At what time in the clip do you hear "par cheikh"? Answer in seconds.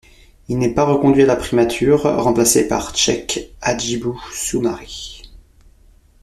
2.67-3.53